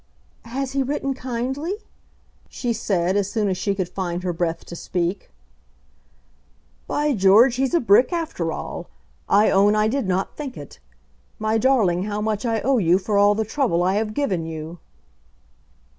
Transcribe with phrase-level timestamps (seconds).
[0.45, 1.75] "Has he written kindly?"
[2.49, 5.29] she said, as soon as she could find her breath to speak.
[6.87, 8.89] "By George, he's a brick after all.
[9.29, 10.79] I own I did not think it.
[11.37, 14.79] My darling, how much I owe you for all the trouble I have given you."